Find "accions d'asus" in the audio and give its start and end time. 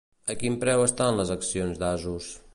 1.37-2.33